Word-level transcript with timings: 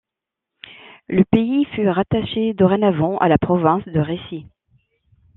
Le 1.09 1.23
pays 1.25 1.63
fut 1.75 1.87
rattaché 1.87 2.55
dorénavant 2.55 3.19
à 3.19 3.27
la 3.27 3.37
province 3.37 3.83
de 3.85 3.99
Rhétie. 3.99 4.47